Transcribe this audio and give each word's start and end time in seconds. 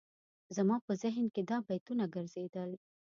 زما 0.55 0.77
په 0.85 0.91
ذهن 1.01 1.25
کې 1.33 1.41
دا 1.49 1.57
بیتونه 1.67 2.03
ګرځېدل. 2.15 2.71